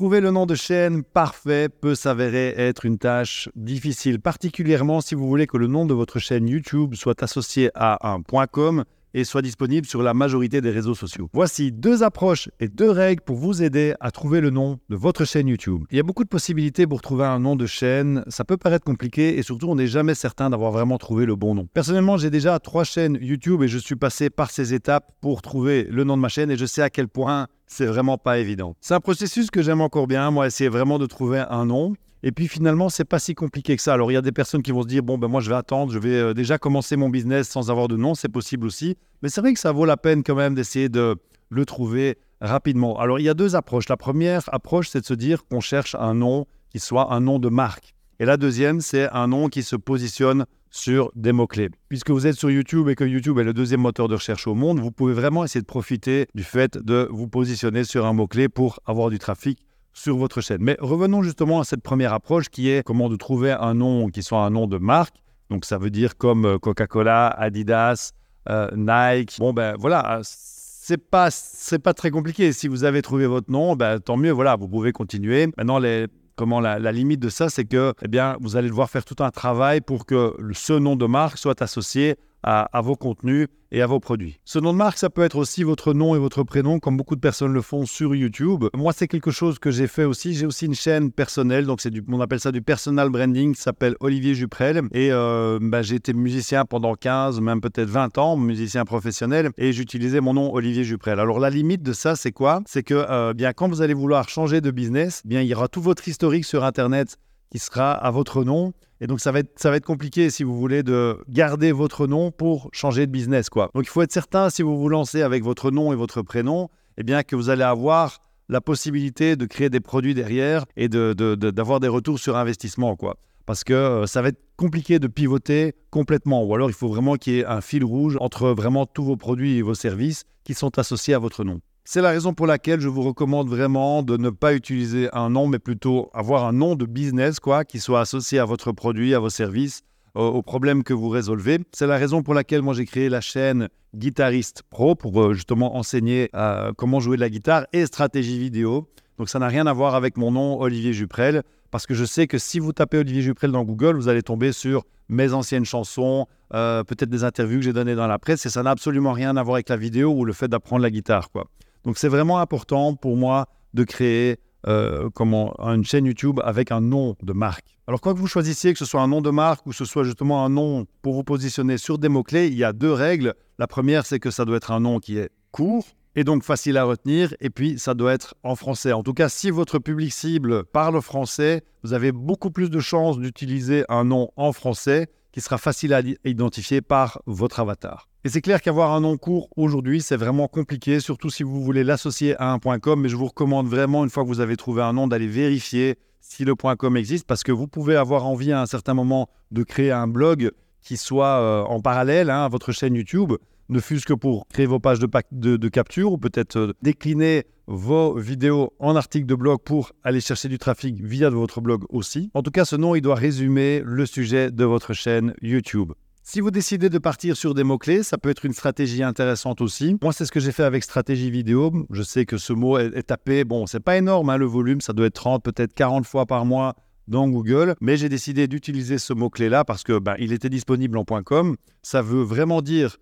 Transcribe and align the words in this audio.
Trouver 0.00 0.22
le 0.22 0.30
nom 0.30 0.46
de 0.46 0.54
chaîne 0.54 1.02
parfait 1.02 1.68
peut 1.68 1.94
s'avérer 1.94 2.54
être 2.56 2.86
une 2.86 2.96
tâche 2.96 3.50
difficile, 3.54 4.18
particulièrement 4.18 5.02
si 5.02 5.14
vous 5.14 5.28
voulez 5.28 5.46
que 5.46 5.58
le 5.58 5.66
nom 5.66 5.84
de 5.84 5.92
votre 5.92 6.18
chaîne 6.18 6.48
YouTube 6.48 6.94
soit 6.94 7.22
associé 7.22 7.70
à 7.74 8.10
un 8.10 8.22
.com 8.46 8.84
et 9.14 9.24
soit 9.24 9.42
disponible 9.42 9.86
sur 9.86 10.02
la 10.02 10.14
majorité 10.14 10.60
des 10.60 10.70
réseaux 10.70 10.94
sociaux. 10.94 11.28
Voici 11.32 11.72
deux 11.72 12.02
approches 12.02 12.48
et 12.60 12.68
deux 12.68 12.90
règles 12.90 13.22
pour 13.22 13.36
vous 13.36 13.62
aider 13.62 13.94
à 14.00 14.10
trouver 14.10 14.40
le 14.40 14.50
nom 14.50 14.78
de 14.88 14.96
votre 14.96 15.24
chaîne 15.24 15.48
YouTube. 15.48 15.84
Il 15.90 15.96
y 15.96 16.00
a 16.00 16.02
beaucoup 16.02 16.24
de 16.24 16.28
possibilités 16.28 16.86
pour 16.86 17.00
trouver 17.00 17.24
un 17.24 17.38
nom 17.38 17.56
de 17.56 17.66
chaîne, 17.66 18.24
ça 18.28 18.44
peut 18.44 18.56
paraître 18.56 18.84
compliqué 18.84 19.38
et 19.38 19.42
surtout 19.42 19.68
on 19.68 19.76
n'est 19.76 19.86
jamais 19.86 20.14
certain 20.14 20.50
d'avoir 20.50 20.72
vraiment 20.72 20.98
trouvé 20.98 21.26
le 21.26 21.36
bon 21.36 21.54
nom. 21.54 21.66
Personnellement, 21.72 22.16
j'ai 22.16 22.30
déjà 22.30 22.58
trois 22.58 22.84
chaînes 22.84 23.18
YouTube 23.20 23.62
et 23.62 23.68
je 23.68 23.78
suis 23.78 23.96
passé 23.96 24.30
par 24.30 24.50
ces 24.50 24.74
étapes 24.74 25.12
pour 25.20 25.42
trouver 25.42 25.84
le 25.90 26.04
nom 26.04 26.16
de 26.16 26.22
ma 26.22 26.28
chaîne 26.28 26.50
et 26.50 26.56
je 26.56 26.66
sais 26.66 26.82
à 26.82 26.90
quel 26.90 27.08
point 27.08 27.48
c'est 27.66 27.86
vraiment 27.86 28.18
pas 28.18 28.38
évident. 28.38 28.76
C'est 28.80 28.94
un 28.94 29.00
processus 29.00 29.50
que 29.50 29.62
j'aime 29.62 29.80
encore 29.80 30.06
bien, 30.06 30.30
moi, 30.30 30.46
essayer 30.46 30.68
vraiment 30.68 30.98
de 30.98 31.06
trouver 31.06 31.44
un 31.48 31.66
nom. 31.66 31.94
Et 32.22 32.32
puis 32.32 32.48
finalement, 32.48 32.88
c'est 32.88 33.04
pas 33.04 33.18
si 33.18 33.34
compliqué 33.34 33.76
que 33.76 33.82
ça. 33.82 33.94
Alors 33.94 34.10
il 34.10 34.14
y 34.14 34.18
a 34.18 34.22
des 34.22 34.32
personnes 34.32 34.62
qui 34.62 34.72
vont 34.72 34.82
se 34.82 34.88
dire 34.88 35.02
bon 35.02 35.16
ben 35.16 35.28
moi 35.28 35.40
je 35.40 35.48
vais 35.48 35.56
attendre, 35.56 35.92
je 35.92 35.98
vais 35.98 36.14
euh, 36.14 36.34
déjà 36.34 36.58
commencer 36.58 36.96
mon 36.96 37.08
business 37.08 37.48
sans 37.48 37.70
avoir 37.70 37.88
de 37.88 37.96
nom, 37.96 38.14
c'est 38.14 38.28
possible 38.28 38.66
aussi. 38.66 38.96
Mais 39.22 39.28
c'est 39.28 39.40
vrai 39.40 39.54
que 39.54 39.60
ça 39.60 39.72
vaut 39.72 39.86
la 39.86 39.96
peine 39.96 40.22
quand 40.22 40.34
même 40.34 40.54
d'essayer 40.54 40.88
de 40.88 41.16
le 41.48 41.64
trouver 41.64 42.18
rapidement. 42.40 42.98
Alors 42.98 43.18
il 43.18 43.24
y 43.24 43.28
a 43.28 43.34
deux 43.34 43.56
approches. 43.56 43.88
La 43.88 43.96
première 43.96 44.42
approche, 44.52 44.90
c'est 44.90 45.00
de 45.00 45.06
se 45.06 45.14
dire 45.14 45.44
qu'on 45.46 45.60
cherche 45.60 45.94
un 45.94 46.14
nom 46.14 46.46
qui 46.70 46.78
soit 46.78 47.12
un 47.12 47.20
nom 47.20 47.38
de 47.38 47.48
marque. 47.48 47.94
Et 48.18 48.26
la 48.26 48.36
deuxième, 48.36 48.82
c'est 48.82 49.08
un 49.12 49.28
nom 49.28 49.48
qui 49.48 49.62
se 49.62 49.76
positionne 49.76 50.44
sur 50.70 51.10
des 51.16 51.32
mots-clés. 51.32 51.70
Puisque 51.88 52.10
vous 52.10 52.26
êtes 52.26 52.36
sur 52.36 52.50
YouTube 52.50 52.88
et 52.88 52.94
que 52.94 53.04
YouTube 53.04 53.38
est 53.38 53.44
le 53.44 53.54
deuxième 53.54 53.80
moteur 53.80 54.08
de 54.08 54.14
recherche 54.14 54.46
au 54.46 54.54
monde, 54.54 54.78
vous 54.78 54.92
pouvez 54.92 55.14
vraiment 55.14 55.42
essayer 55.42 55.62
de 55.62 55.66
profiter 55.66 56.28
du 56.34 56.44
fait 56.44 56.78
de 56.78 57.08
vous 57.10 57.28
positionner 57.28 57.82
sur 57.82 58.06
un 58.06 58.12
mot-clé 58.12 58.48
pour 58.48 58.78
avoir 58.86 59.10
du 59.10 59.18
trafic 59.18 59.58
sur 59.92 60.16
votre 60.16 60.40
chaîne. 60.40 60.62
Mais 60.62 60.76
revenons 60.80 61.22
justement 61.22 61.60
à 61.60 61.64
cette 61.64 61.82
première 61.82 62.12
approche 62.12 62.48
qui 62.48 62.70
est 62.70 62.82
comment 62.84 63.08
de 63.08 63.16
trouver 63.16 63.52
un 63.52 63.74
nom 63.74 64.08
qui 64.08 64.22
soit 64.22 64.44
un 64.44 64.50
nom 64.50 64.66
de 64.66 64.78
marque. 64.78 65.16
Donc 65.50 65.64
ça 65.64 65.78
veut 65.78 65.90
dire 65.90 66.16
comme 66.16 66.44
euh, 66.44 66.58
Coca-Cola, 66.58 67.28
Adidas, 67.28 68.12
euh, 68.48 68.68
Nike. 68.74 69.36
Bon 69.38 69.52
ben 69.52 69.74
voilà, 69.78 70.20
c'est 70.22 70.98
pas 70.98 71.30
c'est 71.30 71.78
pas 71.78 71.94
très 71.94 72.10
compliqué. 72.10 72.52
Si 72.52 72.68
vous 72.68 72.84
avez 72.84 73.02
trouvé 73.02 73.26
votre 73.26 73.50
nom, 73.50 73.76
ben, 73.76 73.98
tant 73.98 74.16
mieux. 74.16 74.30
Voilà, 74.30 74.56
vous 74.56 74.68
pouvez 74.68 74.92
continuer. 74.92 75.46
Maintenant 75.56 75.78
les 75.78 76.06
comment 76.36 76.60
la, 76.60 76.78
la, 76.78 76.90
limite 76.90 77.20
de 77.20 77.28
ça, 77.28 77.50
c'est 77.50 77.66
que 77.66 77.92
eh 78.00 78.08
bien, 78.08 78.38
vous 78.40 78.56
allez 78.56 78.68
devoir 78.68 78.88
faire 78.88 79.04
tout 79.04 79.22
un 79.22 79.30
travail 79.30 79.82
pour 79.82 80.06
que 80.06 80.34
ce 80.52 80.72
nom 80.72 80.96
de 80.96 81.04
marque 81.04 81.36
soit 81.36 81.60
associé 81.60 82.16
à, 82.42 82.80
vos 82.82 82.96
contenus 82.96 83.48
et 83.72 83.82
à 83.82 83.86
vos 83.86 84.00
produits. 84.00 84.40
Ce 84.44 84.58
nom 84.58 84.72
de 84.72 84.78
marque, 84.78 84.98
ça 84.98 85.10
peut 85.10 85.22
être 85.22 85.36
aussi 85.36 85.62
votre 85.62 85.92
nom 85.92 86.16
et 86.16 86.18
votre 86.18 86.42
prénom, 86.42 86.80
comme 86.80 86.96
beaucoup 86.96 87.14
de 87.14 87.20
personnes 87.20 87.52
le 87.52 87.62
font 87.62 87.86
sur 87.86 88.14
YouTube. 88.14 88.64
Moi, 88.74 88.92
c'est 88.92 89.06
quelque 89.06 89.30
chose 89.30 89.58
que 89.58 89.70
j'ai 89.70 89.86
fait 89.86 90.04
aussi. 90.04 90.34
J'ai 90.34 90.46
aussi 90.46 90.66
une 90.66 90.74
chaîne 90.74 91.12
personnelle, 91.12 91.66
donc 91.66 91.80
c'est 91.80 91.90
du, 91.90 92.02
on 92.08 92.20
appelle 92.20 92.40
ça 92.40 92.50
du 92.50 92.62
personal 92.62 93.10
branding, 93.10 93.54
qui 93.54 93.60
s'appelle 93.60 93.94
Olivier 94.00 94.34
Juprel. 94.34 94.82
Et 94.92 95.12
euh, 95.12 95.58
bah, 95.62 95.82
j'ai 95.82 95.96
été 95.96 96.12
musicien 96.12 96.64
pendant 96.64 96.94
15, 96.94 97.40
même 97.40 97.60
peut-être 97.60 97.88
20 97.88 98.18
ans, 98.18 98.36
musicien 98.36 98.84
professionnel, 98.84 99.50
et 99.56 99.72
j'utilisais 99.72 100.20
mon 100.20 100.34
nom 100.34 100.52
Olivier 100.52 100.84
Juprel. 100.84 101.20
Alors 101.20 101.38
la 101.38 101.50
limite 101.50 101.82
de 101.82 101.92
ça, 101.92 102.16
c'est 102.16 102.32
quoi? 102.32 102.62
C'est 102.66 102.82
que 102.82 102.94
euh, 102.94 103.34
bien 103.34 103.52
quand 103.52 103.68
vous 103.68 103.82
allez 103.82 103.94
vouloir 103.94 104.28
changer 104.28 104.60
de 104.60 104.70
business, 104.70 105.22
bien 105.24 105.42
il 105.42 105.48
y 105.48 105.54
aura 105.54 105.68
tout 105.68 105.80
votre 105.82 106.08
historique 106.08 106.44
sur 106.44 106.64
Internet 106.64 107.18
qui 107.50 107.58
sera 107.58 107.92
à 107.92 108.10
votre 108.10 108.44
nom. 108.44 108.72
Et 109.00 109.06
donc, 109.06 109.20
ça 109.20 109.32
va, 109.32 109.40
être, 109.40 109.58
ça 109.58 109.70
va 109.70 109.76
être 109.76 109.86
compliqué 109.86 110.30
si 110.30 110.44
vous 110.44 110.56
voulez 110.56 110.82
de 110.82 111.18
garder 111.28 111.72
votre 111.72 112.06
nom 112.06 112.30
pour 112.30 112.68
changer 112.72 113.06
de 113.06 113.12
business. 113.12 113.48
Quoi. 113.48 113.70
Donc, 113.74 113.84
il 113.84 113.88
faut 113.88 114.02
être 114.02 114.12
certain, 114.12 114.50
si 114.50 114.62
vous 114.62 114.78
vous 114.78 114.88
lancez 114.88 115.22
avec 115.22 115.42
votre 115.42 115.70
nom 115.70 115.92
et 115.92 115.96
votre 115.96 116.22
prénom, 116.22 116.68
eh 116.98 117.02
bien, 117.02 117.22
que 117.22 117.34
vous 117.34 117.48
allez 117.48 117.62
avoir 117.62 118.18
la 118.50 118.60
possibilité 118.60 119.36
de 119.36 119.46
créer 119.46 119.70
des 119.70 119.80
produits 119.80 120.12
derrière 120.12 120.66
et 120.76 120.88
d'avoir 120.88 121.14
de, 121.16 121.34
de, 121.36 121.78
des 121.80 121.88
retours 121.88 122.18
sur 122.18 122.36
investissement. 122.36 122.96
Quoi. 122.96 123.16
Parce 123.46 123.64
que 123.64 123.72
euh, 123.72 124.06
ça 124.06 124.22
va 124.22 124.28
être 124.28 124.40
compliqué 124.56 124.98
de 124.98 125.06
pivoter 125.06 125.74
complètement. 125.90 126.44
Ou 126.44 126.54
alors, 126.54 126.68
il 126.68 126.74
faut 126.74 126.88
vraiment 126.88 127.16
qu'il 127.16 127.34
y 127.34 127.38
ait 127.40 127.46
un 127.46 127.60
fil 127.60 127.84
rouge 127.84 128.16
entre 128.20 128.50
vraiment 128.50 128.86
tous 128.86 129.04
vos 129.04 129.16
produits 129.16 129.56
et 129.56 129.62
vos 129.62 129.74
services 129.74 130.24
qui 130.44 130.52
sont 130.54 130.78
associés 130.78 131.14
à 131.14 131.18
votre 131.18 131.44
nom. 131.44 131.60
C'est 131.92 132.02
la 132.02 132.10
raison 132.10 132.34
pour 132.34 132.46
laquelle 132.46 132.78
je 132.78 132.86
vous 132.86 133.02
recommande 133.02 133.48
vraiment 133.48 134.04
de 134.04 134.16
ne 134.16 134.30
pas 134.30 134.54
utiliser 134.54 135.08
un 135.12 135.28
nom, 135.28 135.48
mais 135.48 135.58
plutôt 135.58 136.08
avoir 136.14 136.44
un 136.46 136.52
nom 136.52 136.76
de 136.76 136.86
business, 136.86 137.40
quoi, 137.40 137.64
qui 137.64 137.80
soit 137.80 137.98
associé 137.98 138.38
à 138.38 138.44
votre 138.44 138.70
produit, 138.70 139.12
à 139.12 139.18
vos 139.18 139.28
services, 139.28 139.82
aux 140.14 140.40
problèmes 140.40 140.84
que 140.84 140.94
vous 140.94 141.08
résolvez. 141.08 141.58
C'est 141.72 141.88
la 141.88 141.96
raison 141.96 142.22
pour 142.22 142.32
laquelle 142.32 142.62
moi 142.62 142.74
j'ai 142.74 142.84
créé 142.84 143.08
la 143.08 143.20
chaîne 143.20 143.68
Guitariste 143.92 144.62
Pro 144.70 144.94
pour 144.94 145.20
euh, 145.20 145.34
justement 145.34 145.76
enseigner 145.76 146.30
euh, 146.36 146.70
comment 146.76 147.00
jouer 147.00 147.16
de 147.16 147.22
la 147.22 147.28
guitare 147.28 147.66
et 147.72 147.84
stratégie 147.86 148.38
vidéo. 148.38 148.88
Donc 149.18 149.28
ça 149.28 149.40
n'a 149.40 149.48
rien 149.48 149.66
à 149.66 149.72
voir 149.72 149.96
avec 149.96 150.16
mon 150.16 150.30
nom 150.30 150.60
Olivier 150.60 150.92
Juprel, 150.92 151.42
parce 151.72 151.88
que 151.88 151.94
je 151.94 152.04
sais 152.04 152.28
que 152.28 152.38
si 152.38 152.60
vous 152.60 152.72
tapez 152.72 152.98
Olivier 152.98 153.22
Juprel 153.22 153.50
dans 153.50 153.64
Google, 153.64 153.96
vous 153.96 154.06
allez 154.06 154.22
tomber 154.22 154.52
sur 154.52 154.84
mes 155.08 155.32
anciennes 155.32 155.64
chansons, 155.64 156.28
euh, 156.54 156.84
peut-être 156.84 157.10
des 157.10 157.24
interviews 157.24 157.58
que 157.58 157.64
j'ai 157.64 157.72
données 157.72 157.96
dans 157.96 158.06
la 158.06 158.20
presse, 158.20 158.46
et 158.46 158.48
ça 158.48 158.62
n'a 158.62 158.70
absolument 158.70 159.10
rien 159.10 159.36
à 159.36 159.42
voir 159.42 159.56
avec 159.56 159.68
la 159.68 159.76
vidéo 159.76 160.12
ou 160.12 160.24
le 160.24 160.32
fait 160.32 160.46
d'apprendre 160.46 160.82
la 160.82 160.90
guitare. 160.90 161.32
quoi. 161.32 161.48
Donc 161.84 161.98
c'est 161.98 162.08
vraiment 162.08 162.38
important 162.38 162.94
pour 162.94 163.16
moi 163.16 163.46
de 163.74 163.84
créer 163.84 164.38
euh, 164.66 165.08
une 165.18 165.84
chaîne 165.84 166.06
YouTube 166.06 166.40
avec 166.44 166.70
un 166.70 166.80
nom 166.80 167.16
de 167.22 167.32
marque. 167.32 167.76
Alors 167.86 168.00
quoi 168.00 168.14
que 168.14 168.18
vous 168.18 168.26
choisissiez, 168.26 168.72
que 168.72 168.78
ce 168.78 168.84
soit 168.84 169.00
un 169.00 169.08
nom 169.08 169.20
de 169.20 169.30
marque 169.30 169.66
ou 169.66 169.70
que 169.70 169.76
ce 169.76 169.84
soit 169.84 170.04
justement 170.04 170.44
un 170.44 170.48
nom 170.48 170.86
pour 171.02 171.14
vous 171.14 171.24
positionner 171.24 171.78
sur 171.78 171.98
des 171.98 172.08
mots-clés, 172.08 172.48
il 172.48 172.56
y 172.56 172.64
a 172.64 172.72
deux 172.72 172.92
règles. 172.92 173.34
La 173.58 173.66
première, 173.66 174.06
c'est 174.06 174.20
que 174.20 174.30
ça 174.30 174.44
doit 174.44 174.58
être 174.58 174.70
un 174.70 174.80
nom 174.80 174.98
qui 174.98 175.18
est 175.18 175.30
court 175.50 175.86
et 176.16 176.24
donc 176.24 176.42
facile 176.42 176.76
à 176.76 176.84
retenir, 176.84 177.34
et 177.40 177.50
puis 177.50 177.78
ça 177.78 177.94
doit 177.94 178.12
être 178.12 178.34
en 178.42 178.56
français. 178.56 178.92
En 178.92 179.02
tout 179.02 179.14
cas, 179.14 179.28
si 179.28 179.50
votre 179.50 179.78
public 179.78 180.12
cible 180.12 180.64
parle 180.64 181.00
français, 181.00 181.62
vous 181.84 181.92
avez 181.92 182.12
beaucoup 182.12 182.50
plus 182.50 182.68
de 182.68 182.80
chances 182.80 183.18
d'utiliser 183.18 183.84
un 183.88 184.04
nom 184.04 184.30
en 184.36 184.52
français 184.52 185.08
qui 185.32 185.40
sera 185.40 185.58
facile 185.58 185.94
à 185.94 186.00
identifier 186.24 186.80
par 186.80 187.22
votre 187.26 187.60
avatar. 187.60 188.08
Et 188.24 188.28
c'est 188.28 188.42
clair 188.42 188.60
qu'avoir 188.60 188.92
un 188.92 189.00
nom 189.00 189.16
court 189.16 189.48
aujourd'hui, 189.56 190.02
c'est 190.02 190.16
vraiment 190.16 190.46
compliqué, 190.46 191.00
surtout 191.00 191.30
si 191.30 191.42
vous 191.42 191.62
voulez 191.62 191.84
l'associer 191.84 192.36
à 192.38 192.52
un 192.52 192.58
.com, 192.58 193.00
mais 193.00 193.08
je 193.08 193.16
vous 193.16 193.26
recommande 193.26 193.66
vraiment, 193.66 194.04
une 194.04 194.10
fois 194.10 194.24
que 194.24 194.28
vous 194.28 194.40
avez 194.40 194.56
trouvé 194.56 194.82
un 194.82 194.92
nom, 194.92 195.06
d'aller 195.06 195.26
vérifier 195.26 195.96
si 196.20 196.44
le 196.44 196.54
.com 196.54 196.96
existe, 196.96 197.26
parce 197.26 197.42
que 197.42 197.52
vous 197.52 197.66
pouvez 197.66 197.96
avoir 197.96 198.26
envie 198.26 198.52
à 198.52 198.60
un 198.60 198.66
certain 198.66 198.94
moment 198.94 199.28
de 199.50 199.62
créer 199.62 199.90
un 199.90 200.06
blog 200.06 200.50
qui 200.82 200.96
soit 200.96 201.40
euh, 201.40 201.62
en 201.62 201.80
parallèle 201.80 202.30
hein, 202.30 202.44
à 202.44 202.48
votre 202.48 202.72
chaîne 202.72 202.94
YouTube, 202.94 203.32
ne 203.70 203.80
fût-ce 203.80 204.04
que 204.04 204.12
pour 204.12 204.48
créer 204.48 204.66
vos 204.66 204.80
pages 204.80 204.98
de, 204.98 205.68
capture 205.68 206.12
ou 206.12 206.18
peut-être 206.18 206.56
euh, 206.56 206.72
décliner 206.82 207.44
vos 207.70 208.18
vidéos 208.18 208.72
en 208.80 208.96
articles 208.96 209.26
de 209.26 209.34
blog 209.36 209.60
pour 209.64 209.92
aller 210.02 210.20
chercher 210.20 210.48
du 210.48 210.58
trafic 210.58 211.00
via 211.00 211.30
votre 211.30 211.60
blog 211.60 211.84
aussi. 211.88 212.28
En 212.34 212.42
tout 212.42 212.50
cas, 212.50 212.64
ce 212.64 212.74
nom, 212.74 212.96
il 212.96 213.00
doit 213.00 213.14
résumer 213.14 213.80
le 213.86 214.06
sujet 214.06 214.50
de 214.50 214.64
votre 214.64 214.92
chaîne 214.92 215.34
YouTube. 215.40 215.92
Si 216.24 216.40
vous 216.40 216.50
décidez 216.50 216.90
de 216.90 216.98
partir 216.98 217.36
sur 217.36 217.54
des 217.54 217.62
mots-clés, 217.62 218.02
ça 218.02 218.18
peut 218.18 218.28
être 218.28 218.44
une 218.44 218.52
stratégie 218.52 219.04
intéressante 219.04 219.60
aussi. 219.60 219.96
Moi, 220.02 220.12
c'est 220.12 220.26
ce 220.26 220.32
que 220.32 220.40
j'ai 220.40 220.50
fait 220.50 220.64
avec 220.64 220.82
stratégie 220.82 221.30
vidéo. 221.30 221.86
Je 221.90 222.02
sais 222.02 222.26
que 222.26 222.38
ce 222.38 222.52
mot 222.52 222.76
est, 222.76 223.04
tapé, 223.04 223.44
bon, 223.44 223.66
c'est 223.66 223.78
pas 223.78 223.96
énorme 223.96 224.30
hein, 224.30 224.36
le 224.36 224.46
volume, 224.46 224.80
ça 224.80 224.92
doit 224.92 225.06
être 225.06 225.14
30, 225.14 225.44
peut-être 225.44 225.72
40 225.72 226.04
fois 226.04 226.26
par 226.26 226.44
mois 226.44 226.74
dans 227.06 227.28
Google, 227.28 227.76
mais 227.80 227.96
j'ai 227.96 228.08
décidé 228.08 228.48
d'utiliser 228.48 228.98
ce 228.98 229.12
mot-clé-là 229.12 229.64
parce 229.64 229.84
que 229.84 229.98
ben, 230.00 230.16
il 230.18 230.32
était 230.32 230.48
disponible 230.48 230.98
en 230.98 231.04
.com. 231.04 231.56
Ça 231.82 232.02
veut 232.02 232.22
vraiment 232.22 232.62
dire 232.62 232.96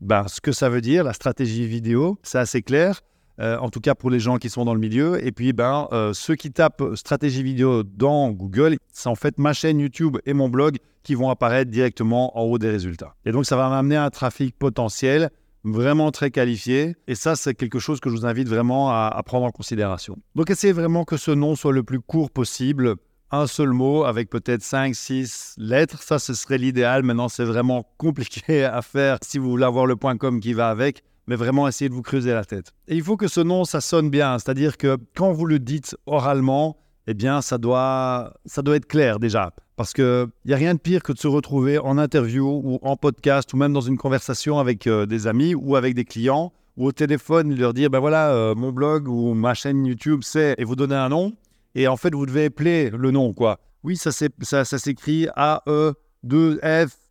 ben, 0.00 0.26
ce 0.28 0.40
que 0.40 0.52
ça 0.52 0.68
veut 0.68 0.80
dire, 0.80 1.02
la 1.02 1.12
stratégie 1.12 1.66
vidéo, 1.66 2.18
c'est 2.22 2.38
assez 2.38 2.62
clair. 2.62 3.00
Euh, 3.42 3.58
en 3.58 3.70
tout 3.70 3.80
cas 3.80 3.96
pour 3.96 4.08
les 4.08 4.20
gens 4.20 4.36
qui 4.36 4.48
sont 4.48 4.64
dans 4.64 4.74
le 4.74 4.80
milieu. 4.80 5.24
Et 5.26 5.32
puis, 5.32 5.52
ben, 5.52 5.88
euh, 5.92 6.12
ceux 6.12 6.36
qui 6.36 6.52
tapent 6.52 6.94
stratégie 6.94 7.42
vidéo 7.42 7.82
dans 7.82 8.30
Google, 8.30 8.76
c'est 8.92 9.08
en 9.08 9.16
fait 9.16 9.38
ma 9.38 9.52
chaîne 9.52 9.80
YouTube 9.80 10.18
et 10.26 10.32
mon 10.32 10.48
blog 10.48 10.78
qui 11.02 11.16
vont 11.16 11.28
apparaître 11.28 11.70
directement 11.70 12.38
en 12.38 12.42
haut 12.42 12.58
des 12.58 12.70
résultats. 12.70 13.14
Et 13.24 13.32
donc, 13.32 13.44
ça 13.44 13.56
va 13.56 13.68
m'amener 13.68 13.96
un 13.96 14.10
trafic 14.10 14.56
potentiel 14.56 15.30
vraiment 15.64 16.12
très 16.12 16.30
qualifié. 16.30 16.94
Et 17.08 17.16
ça, 17.16 17.34
c'est 17.34 17.54
quelque 17.54 17.80
chose 17.80 17.98
que 17.98 18.10
je 18.10 18.14
vous 18.14 18.26
invite 18.26 18.48
vraiment 18.48 18.90
à, 18.90 19.12
à 19.12 19.22
prendre 19.24 19.44
en 19.44 19.50
considération. 19.50 20.16
Donc, 20.36 20.50
essayez 20.50 20.72
vraiment 20.72 21.04
que 21.04 21.16
ce 21.16 21.32
nom 21.32 21.56
soit 21.56 21.72
le 21.72 21.82
plus 21.82 22.00
court 22.00 22.30
possible 22.30 22.96
un 23.32 23.46
seul 23.46 23.70
mot 23.70 24.04
avec 24.04 24.28
peut-être 24.28 24.62
5, 24.62 24.94
6 24.94 25.54
lettres. 25.56 26.02
Ça, 26.02 26.18
ce 26.18 26.34
serait 26.34 26.58
l'idéal. 26.58 27.02
Maintenant, 27.02 27.28
c'est 27.28 27.44
vraiment 27.44 27.84
compliqué 27.96 28.64
à 28.64 28.82
faire 28.82 29.18
si 29.22 29.38
vous 29.38 29.50
voulez 29.50 29.64
avoir 29.64 29.86
le 29.86 29.96
point 29.96 30.16
.com 30.16 30.38
qui 30.38 30.52
va 30.52 30.68
avec, 30.68 31.02
mais 31.26 31.36
vraiment 31.36 31.68
essayez 31.68 31.88
de 31.88 31.94
vous 31.94 32.02
creuser 32.02 32.32
la 32.32 32.44
tête. 32.44 32.72
Et 32.88 32.96
il 32.96 33.02
faut 33.02 33.16
que 33.16 33.28
ce 33.28 33.40
nom, 33.40 33.64
ça 33.64 33.80
sonne 33.80 34.10
bien, 34.10 34.38
c'est-à-dire 34.38 34.76
que 34.76 34.96
quand 35.14 35.32
vous 35.32 35.46
le 35.46 35.58
dites 35.58 35.96
oralement, 36.06 36.78
eh 37.06 37.14
bien, 37.14 37.42
ça 37.42 37.58
doit, 37.58 38.34
ça 38.44 38.62
doit 38.62 38.76
être 38.76 38.86
clair 38.86 39.18
déjà. 39.18 39.52
Parce 39.76 39.92
qu'il 39.92 40.26
n'y 40.44 40.52
a 40.52 40.56
rien 40.56 40.74
de 40.74 40.78
pire 40.78 41.02
que 41.02 41.12
de 41.12 41.18
se 41.18 41.26
retrouver 41.26 41.78
en 41.78 41.98
interview 41.98 42.46
ou 42.64 42.78
en 42.82 42.96
podcast 42.96 43.52
ou 43.52 43.56
même 43.56 43.72
dans 43.72 43.80
une 43.80 43.96
conversation 43.96 44.58
avec 44.58 44.86
euh, 44.86 45.06
des 45.06 45.26
amis 45.26 45.54
ou 45.54 45.76
avec 45.76 45.94
des 45.94 46.04
clients 46.04 46.52
ou 46.76 46.86
au 46.86 46.92
téléphone, 46.92 47.54
leur 47.54 47.74
dire, 47.74 47.90
ben 47.90 47.98
voilà, 47.98 48.30
euh, 48.30 48.54
mon 48.54 48.72
blog 48.72 49.08
ou 49.08 49.34
ma 49.34 49.54
chaîne 49.54 49.84
YouTube, 49.84 50.20
c'est, 50.22 50.54
et 50.58 50.64
vous 50.64 50.76
donnez 50.76 50.94
un 50.94 51.08
nom. 51.08 51.34
Et 51.74 51.88
en 51.88 51.96
fait, 51.96 52.14
vous 52.14 52.26
devez 52.26 52.46
appeler 52.46 52.90
le 52.90 53.10
nom, 53.10 53.32
quoi. 53.32 53.58
Oui, 53.82 53.96
ça, 53.96 54.10
ça, 54.12 54.64
ça 54.64 54.78
s'écrit 54.78 55.26
A-E-2-F 55.34 57.01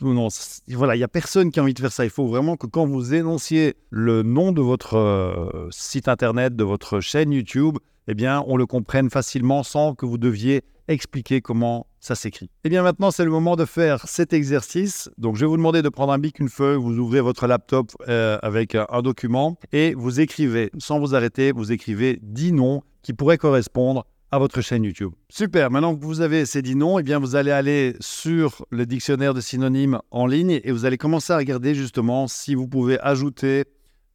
non, 0.00 0.28
voilà, 0.70 0.94
il 0.94 0.98
n'y 0.98 1.04
a 1.04 1.08
personne 1.08 1.50
qui 1.50 1.60
a 1.60 1.62
envie 1.62 1.74
de 1.74 1.80
faire 1.80 1.92
ça. 1.92 2.04
Il 2.04 2.10
faut 2.10 2.26
vraiment 2.26 2.56
que 2.56 2.66
quand 2.66 2.86
vous 2.86 3.14
énonciez 3.14 3.74
le 3.90 4.22
nom 4.22 4.52
de 4.52 4.60
votre 4.60 4.94
euh, 4.94 5.68
site 5.70 6.08
internet, 6.08 6.56
de 6.56 6.64
votre 6.64 7.00
chaîne 7.00 7.32
YouTube, 7.32 7.78
eh 8.08 8.14
bien, 8.14 8.44
on 8.46 8.56
le 8.56 8.66
comprenne 8.66 9.10
facilement 9.10 9.62
sans 9.62 9.94
que 9.94 10.06
vous 10.06 10.18
deviez 10.18 10.62
expliquer 10.88 11.40
comment 11.40 11.86
ça 12.00 12.14
s'écrit. 12.14 12.50
Eh 12.64 12.68
bien, 12.68 12.82
maintenant, 12.82 13.10
c'est 13.10 13.24
le 13.24 13.30
moment 13.30 13.56
de 13.56 13.64
faire 13.64 14.06
cet 14.06 14.32
exercice. 14.32 15.10
Donc, 15.18 15.36
je 15.36 15.40
vais 15.40 15.46
vous 15.46 15.56
demander 15.56 15.82
de 15.82 15.88
prendre 15.88 16.12
un 16.12 16.18
bic, 16.18 16.38
une 16.38 16.48
feuille, 16.48 16.76
vous 16.76 16.98
ouvrez 16.98 17.20
votre 17.20 17.46
laptop 17.46 17.90
euh, 18.08 18.38
avec 18.42 18.74
un, 18.76 19.02
document 19.02 19.58
et 19.72 19.94
vous 19.94 20.20
écrivez, 20.20 20.70
sans 20.78 21.00
vous 21.00 21.14
arrêter, 21.14 21.52
vous 21.52 21.72
écrivez 21.72 22.18
10 22.22 22.52
noms 22.52 22.82
qui 23.02 23.12
pourraient 23.12 23.38
correspondre 23.38 24.06
à 24.30 24.38
votre 24.38 24.60
chaîne 24.60 24.84
YouTube. 24.84 25.12
Super, 25.28 25.70
maintenant 25.70 25.96
que 25.96 26.04
vous 26.04 26.20
avez 26.20 26.46
ces 26.46 26.62
10 26.62 26.76
noms, 26.76 26.98
eh 26.98 27.02
bien 27.02 27.18
vous 27.18 27.36
allez 27.36 27.50
aller 27.50 27.96
sur 28.00 28.66
le 28.70 28.86
dictionnaire 28.86 29.34
de 29.34 29.40
synonymes 29.40 30.00
en 30.10 30.26
ligne 30.26 30.60
et 30.62 30.72
vous 30.72 30.84
allez 30.84 30.98
commencer 30.98 31.32
à 31.32 31.36
regarder 31.36 31.74
justement 31.74 32.26
si 32.26 32.54
vous 32.54 32.66
pouvez 32.66 32.98
ajouter 33.00 33.64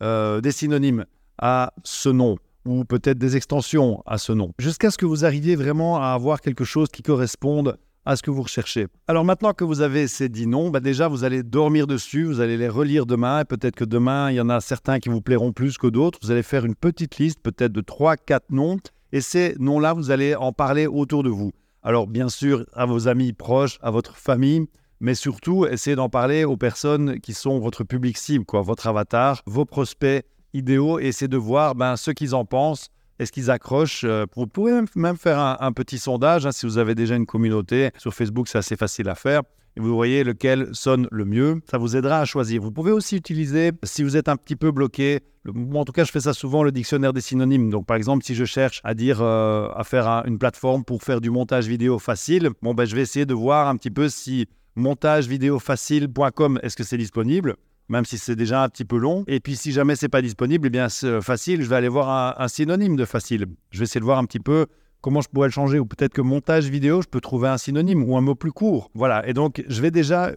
euh, 0.03 0.41
des 0.41 0.51
synonymes 0.51 1.05
à 1.37 1.73
ce 1.83 2.09
nom 2.09 2.37
ou 2.65 2.85
peut-être 2.85 3.17
des 3.17 3.35
extensions 3.35 4.03
à 4.05 4.17
ce 4.17 4.33
nom, 4.33 4.51
jusqu'à 4.59 4.91
ce 4.91 4.97
que 4.97 5.05
vous 5.05 5.25
arriviez 5.25 5.55
vraiment 5.55 6.01
à 6.01 6.09
avoir 6.09 6.41
quelque 6.41 6.63
chose 6.63 6.89
qui 6.89 7.01
corresponde 7.01 7.77
à 8.05 8.15
ce 8.15 8.23
que 8.23 8.31
vous 8.31 8.41
recherchez. 8.41 8.87
Alors 9.07 9.25
maintenant 9.25 9.53
que 9.53 9.63
vous 9.63 9.81
avez 9.81 10.07
ces 10.07 10.27
dix 10.27 10.47
noms, 10.47 10.69
bah 10.69 10.79
déjà 10.79 11.07
vous 11.07 11.23
allez 11.23 11.43
dormir 11.43 11.87
dessus, 11.87 12.23
vous 12.23 12.39
allez 12.39 12.57
les 12.57 12.69
relire 12.69 13.05
demain, 13.05 13.41
et 13.41 13.45
peut-être 13.45 13.75
que 13.75 13.85
demain 13.85 14.31
il 14.31 14.35
y 14.35 14.41
en 14.41 14.49
a 14.49 14.59
certains 14.59 14.99
qui 14.99 15.09
vous 15.09 15.21
plairont 15.21 15.53
plus 15.53 15.77
que 15.77 15.87
d'autres. 15.87 16.19
Vous 16.21 16.31
allez 16.31 16.43
faire 16.43 16.65
une 16.65 16.75
petite 16.75 17.17
liste 17.17 17.39
peut-être 17.41 17.71
de 17.71 17.81
3-4 17.81 18.41
noms, 18.49 18.79
et 19.11 19.21
ces 19.21 19.55
noms-là, 19.59 19.93
vous 19.93 20.11
allez 20.11 20.35
en 20.35 20.53
parler 20.53 20.87
autour 20.87 21.23
de 21.23 21.29
vous. 21.29 21.51
Alors 21.83 22.07
bien 22.07 22.29
sûr 22.29 22.65
à 22.73 22.85
vos 22.85 23.07
amis 23.07 23.33
proches, 23.33 23.79
à 23.81 23.91
votre 23.91 24.15
famille, 24.15 24.67
mais 24.99 25.15
surtout 25.15 25.65
essayez 25.65 25.95
d'en 25.95 26.09
parler 26.09 26.43
aux 26.43 26.57
personnes 26.57 27.19
qui 27.19 27.33
sont 27.33 27.59
votre 27.59 27.83
public 27.83 28.17
cible, 28.17 28.45
quoi, 28.45 28.61
votre 28.61 28.87
avatar, 28.87 29.41
vos 29.45 29.65
prospects, 29.65 30.23
idéaux 30.53 30.99
et 30.99 31.11
c'est 31.11 31.27
de 31.27 31.37
voir 31.37 31.75
ben, 31.75 31.95
ce 31.95 32.11
qu'ils 32.11 32.35
en 32.35 32.45
pensent. 32.45 32.89
Est-ce 33.21 33.31
qu'ils 33.31 33.51
accrochent 33.51 34.03
euh, 34.03 34.25
Vous 34.35 34.47
pouvez 34.47 34.71
même, 34.95 35.15
faire 35.15 35.37
un, 35.37 35.71
petit 35.73 35.99
sondage 35.99 36.47
hein, 36.47 36.51
si 36.51 36.65
vous 36.65 36.79
avez 36.79 36.95
déjà 36.95 37.15
une 37.15 37.27
communauté. 37.27 37.91
Sur 37.99 38.15
Facebook, 38.15 38.47
c'est 38.47 38.57
assez 38.57 38.75
facile 38.75 39.07
à 39.09 39.13
faire. 39.13 39.43
Et 39.77 39.79
vous 39.79 39.93
voyez 39.93 40.23
lequel 40.23 40.69
sonne 40.71 41.07
le 41.11 41.23
mieux. 41.23 41.61
Ça 41.69 41.77
vous 41.77 41.95
aidera 41.95 42.21
à 42.21 42.25
choisir. 42.25 42.63
Vous 42.63 42.71
pouvez 42.71 42.91
aussi 42.91 43.15
utiliser, 43.15 43.73
si 43.83 44.01
vous 44.01 44.17
êtes 44.17 44.27
un 44.27 44.37
petit 44.37 44.55
peu 44.55 44.71
bloqué, 44.71 45.19
en 45.47 45.85
tout 45.85 45.91
cas, 45.91 46.03
je 46.03 46.11
fais 46.11 46.21
ça 46.21 46.33
souvent, 46.33 46.63
le 46.63 46.71
dictionnaire 46.71 47.13
des 47.13 47.21
synonymes. 47.21 47.69
Donc, 47.69 47.85
par 47.85 47.95
exemple, 47.95 48.25
si 48.25 48.33
je 48.33 48.43
cherche 48.43 48.81
à 48.83 48.95
dire, 48.95 49.21
euh, 49.21 49.69
à 49.75 49.83
faire 49.83 50.23
une 50.25 50.39
plateforme 50.39 50.83
pour 50.83 51.03
faire 51.03 51.21
du 51.21 51.29
montage 51.29 51.67
vidéo 51.67 51.99
facile, 51.99 52.49
bon, 52.63 52.73
ben, 52.73 52.85
je 52.85 52.95
vais 52.95 53.03
essayer 53.03 53.27
de 53.27 53.35
voir 53.35 53.67
un 53.67 53.77
petit 53.77 53.91
peu 53.91 54.09
si 54.09 54.47
montagevideofacile.com, 54.75 56.59
est-ce 56.63 56.75
que 56.75 56.83
c'est 56.83 56.97
disponible? 56.97 57.55
Même 57.91 58.05
si 58.05 58.17
c'est 58.17 58.37
déjà 58.37 58.63
un 58.63 58.69
petit 58.69 58.85
peu 58.85 58.97
long. 58.97 59.23
Et 59.27 59.39
puis 59.39 59.55
si 59.55 59.71
jamais 59.71 59.95
c'est 59.95 60.09
pas 60.09 60.21
disponible, 60.21 60.67
eh 60.67 60.69
bien 60.69 60.87
c'est 60.89 61.21
facile, 61.21 61.61
je 61.61 61.69
vais 61.69 61.75
aller 61.75 61.89
voir 61.89 62.39
un, 62.39 62.47
synonyme 62.47 62.95
de 62.95 63.05
facile. 63.05 63.45
Je 63.69 63.79
vais 63.79 63.83
essayer 63.83 63.99
de 63.99 64.05
voir 64.05 64.17
un 64.17 64.25
petit 64.25 64.39
peu 64.39 64.67
comment 65.01 65.21
je 65.21 65.27
pourrais 65.27 65.49
le 65.49 65.53
changer. 65.53 65.77
Ou 65.77 65.85
peut-être 65.85 66.13
que 66.13 66.21
montage 66.21 66.69
vidéo, 66.69 67.01
je 67.01 67.07
peux 67.07 67.19
trouver 67.19 67.49
un 67.49 67.57
synonyme 67.57 68.03
ou 68.03 68.15
un 68.15 68.21
mot 68.21 68.33
plus 68.33 68.53
court. 68.53 68.89
Voilà, 68.93 69.27
et 69.27 69.33
donc 69.33 69.63
je 69.67 69.81
vais 69.81 69.91
déjà 69.91 70.31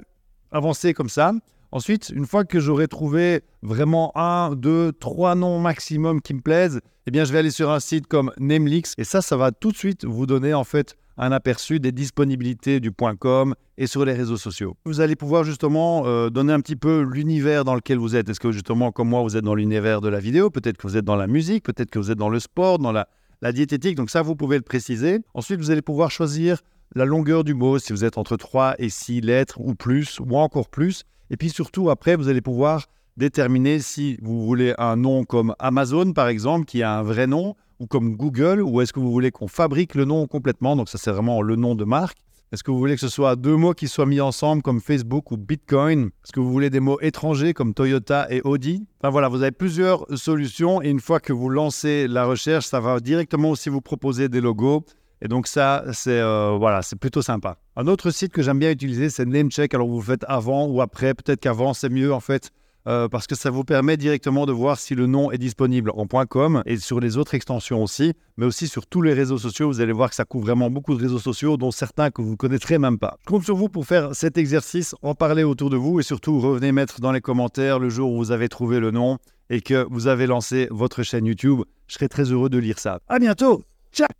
avancer 0.50 0.94
comme 0.94 1.08
ça. 1.08 1.32
Ensuite, 1.74 2.12
une 2.14 2.24
fois 2.24 2.44
que 2.44 2.60
j'aurai 2.60 2.86
trouvé 2.86 3.42
vraiment 3.62 4.16
un, 4.16 4.54
deux, 4.54 4.92
trois 4.92 5.34
noms 5.34 5.58
maximum 5.58 6.22
qui 6.22 6.32
me 6.32 6.40
plaisent, 6.40 6.80
eh 7.08 7.10
bien, 7.10 7.24
je 7.24 7.32
vais 7.32 7.40
aller 7.40 7.50
sur 7.50 7.68
un 7.72 7.80
site 7.80 8.06
comme 8.06 8.30
Namelix 8.38 8.94
et 8.96 9.02
ça, 9.02 9.20
ça 9.20 9.36
va 9.36 9.50
tout 9.50 9.72
de 9.72 9.76
suite 9.76 10.04
vous 10.04 10.24
donner 10.24 10.54
en 10.54 10.62
fait 10.62 10.94
un 11.16 11.32
aperçu 11.32 11.80
des 11.80 11.90
disponibilités 11.90 12.78
du 12.78 12.92
.com 12.92 13.56
et 13.76 13.88
sur 13.88 14.04
les 14.04 14.12
réseaux 14.12 14.36
sociaux. 14.36 14.76
Vous 14.84 15.00
allez 15.00 15.16
pouvoir 15.16 15.42
justement 15.42 16.06
euh, 16.06 16.30
donner 16.30 16.52
un 16.52 16.60
petit 16.60 16.76
peu 16.76 17.02
l'univers 17.02 17.64
dans 17.64 17.74
lequel 17.74 17.98
vous 17.98 18.14
êtes. 18.14 18.28
Est-ce 18.28 18.38
que 18.38 18.52
justement, 18.52 18.92
comme 18.92 19.08
moi, 19.08 19.22
vous 19.22 19.36
êtes 19.36 19.44
dans 19.44 19.56
l'univers 19.56 20.00
de 20.00 20.08
la 20.08 20.20
vidéo? 20.20 20.50
Peut-être 20.50 20.76
que 20.76 20.86
vous 20.86 20.96
êtes 20.96 21.04
dans 21.04 21.16
la 21.16 21.26
musique, 21.26 21.64
peut-être 21.64 21.90
que 21.90 21.98
vous 21.98 22.12
êtes 22.12 22.18
dans 22.18 22.28
le 22.28 22.38
sport, 22.38 22.78
dans 22.78 22.92
la, 22.92 23.08
la 23.42 23.50
diététique. 23.50 23.96
Donc 23.96 24.10
ça, 24.10 24.22
vous 24.22 24.36
pouvez 24.36 24.58
le 24.58 24.62
préciser. 24.62 25.18
Ensuite, 25.34 25.58
vous 25.58 25.72
allez 25.72 25.82
pouvoir 25.82 26.12
choisir 26.12 26.60
la 26.94 27.04
longueur 27.04 27.42
du 27.42 27.54
mot, 27.54 27.80
si 27.80 27.92
vous 27.92 28.04
êtes 28.04 28.16
entre 28.16 28.36
3 28.36 28.76
et 28.78 28.90
6 28.90 29.22
lettres 29.22 29.60
ou 29.60 29.74
plus, 29.74 30.20
ou 30.20 30.36
encore 30.36 30.68
plus. 30.68 31.04
Et 31.30 31.36
puis 31.36 31.50
surtout, 31.50 31.90
après, 31.90 32.16
vous 32.16 32.28
allez 32.28 32.40
pouvoir 32.40 32.86
déterminer 33.16 33.78
si 33.78 34.18
vous 34.22 34.44
voulez 34.44 34.74
un 34.78 34.96
nom 34.96 35.24
comme 35.24 35.54
Amazon, 35.58 36.12
par 36.12 36.28
exemple, 36.28 36.66
qui 36.66 36.82
a 36.82 36.98
un 36.98 37.02
vrai 37.02 37.26
nom, 37.26 37.54
ou 37.80 37.86
comme 37.86 38.16
Google, 38.16 38.62
ou 38.62 38.80
est-ce 38.80 38.92
que 38.92 39.00
vous 39.00 39.10
voulez 39.10 39.30
qu'on 39.30 39.48
fabrique 39.48 39.94
le 39.94 40.04
nom 40.04 40.26
complètement 40.26 40.76
Donc 40.76 40.88
ça, 40.88 40.98
c'est 40.98 41.10
vraiment 41.10 41.42
le 41.42 41.56
nom 41.56 41.74
de 41.74 41.84
marque. 41.84 42.18
Est-ce 42.52 42.62
que 42.62 42.70
vous 42.70 42.78
voulez 42.78 42.94
que 42.94 43.00
ce 43.00 43.08
soit 43.08 43.34
deux 43.34 43.56
mots 43.56 43.72
qui 43.72 43.88
soient 43.88 44.06
mis 44.06 44.20
ensemble 44.20 44.62
comme 44.62 44.80
Facebook 44.80 45.32
ou 45.32 45.36
Bitcoin? 45.36 46.10
Est-ce 46.22 46.30
que 46.30 46.38
vous 46.38 46.52
voulez 46.52 46.70
des 46.70 46.78
mots 46.78 47.00
étrangers 47.00 47.52
comme 47.52 47.74
Toyota 47.74 48.28
et 48.30 48.42
Audi? 48.42 48.86
Enfin 49.00 49.10
voilà, 49.10 49.26
vous 49.28 49.42
avez 49.42 49.50
plusieurs 49.50 50.06
solutions 50.16 50.80
et 50.80 50.88
une 50.88 51.00
fois 51.00 51.18
que 51.18 51.32
vous 51.32 51.48
lancez 51.48 52.06
la 52.06 52.24
recherche, 52.24 52.66
ça 52.66 52.78
va 52.78 53.00
directement 53.00 53.50
aussi 53.50 53.70
vous 53.70 53.80
proposer 53.80 54.28
des 54.28 54.40
logos. 54.40 54.84
Et 55.24 55.28
donc 55.28 55.46
ça, 55.46 55.84
c'est 55.92 56.20
euh, 56.20 56.56
voilà, 56.58 56.82
c'est 56.82 56.96
plutôt 56.96 57.22
sympa. 57.22 57.56
Un 57.76 57.86
autre 57.86 58.10
site 58.10 58.30
que 58.30 58.42
j'aime 58.42 58.58
bien 58.58 58.70
utiliser, 58.70 59.08
c'est 59.08 59.24
Namecheck. 59.24 59.72
Alors 59.72 59.88
vous 59.88 60.02
faites 60.02 60.24
avant 60.28 60.66
ou 60.66 60.82
après. 60.82 61.14
Peut-être 61.14 61.40
qu'avant 61.40 61.72
c'est 61.72 61.88
mieux 61.88 62.12
en 62.12 62.20
fait 62.20 62.50
euh, 62.86 63.08
parce 63.08 63.26
que 63.26 63.34
ça 63.34 63.48
vous 63.48 63.64
permet 63.64 63.96
directement 63.96 64.44
de 64.44 64.52
voir 64.52 64.78
si 64.78 64.94
le 64.94 65.06
nom 65.06 65.30
est 65.30 65.38
disponible 65.38 65.90
en 65.94 66.06
.com 66.26 66.62
et 66.66 66.76
sur 66.76 67.00
les 67.00 67.16
autres 67.16 67.34
extensions 67.34 67.82
aussi, 67.82 68.12
mais 68.36 68.44
aussi 68.44 68.68
sur 68.68 68.86
tous 68.86 69.00
les 69.00 69.14
réseaux 69.14 69.38
sociaux. 69.38 69.68
Vous 69.68 69.80
allez 69.80 69.92
voir 69.92 70.10
que 70.10 70.14
ça 70.14 70.26
couvre 70.26 70.44
vraiment 70.44 70.68
beaucoup 70.68 70.94
de 70.94 71.00
réseaux 71.00 71.18
sociaux, 71.18 71.56
dont 71.56 71.70
certains 71.70 72.10
que 72.10 72.20
vous 72.20 72.32
ne 72.32 72.36
connaîtrez 72.36 72.78
même 72.78 72.98
pas. 72.98 73.16
Je 73.24 73.30
compte 73.30 73.44
sur 73.44 73.56
vous 73.56 73.70
pour 73.70 73.86
faire 73.86 74.14
cet 74.14 74.36
exercice, 74.36 74.94
en 75.00 75.14
parler 75.14 75.42
autour 75.42 75.70
de 75.70 75.78
vous 75.78 76.00
et 76.00 76.02
surtout 76.02 76.38
revenez 76.38 76.72
mettre 76.72 77.00
dans 77.00 77.12
les 77.12 77.22
commentaires 77.22 77.78
le 77.78 77.88
jour 77.88 78.12
où 78.12 78.18
vous 78.18 78.30
avez 78.30 78.50
trouvé 78.50 78.78
le 78.78 78.90
nom 78.90 79.16
et 79.48 79.62
que 79.62 79.86
vous 79.90 80.06
avez 80.06 80.26
lancé 80.26 80.68
votre 80.70 81.02
chaîne 81.02 81.24
YouTube. 81.24 81.62
Je 81.86 81.94
serai 81.94 82.10
très 82.10 82.24
heureux 82.24 82.50
de 82.50 82.58
lire 82.58 82.78
ça. 82.78 83.00
À 83.08 83.18
bientôt. 83.18 83.62
Ciao 83.90 84.08